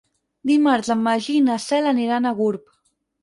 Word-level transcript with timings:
Dimarts 0.51 0.89
en 0.95 1.03
Magí 1.07 1.35
i 1.41 1.45
na 1.51 1.59
Cel 1.67 1.91
aniran 1.91 2.25
a 2.31 2.35
Gurb. 2.43 2.65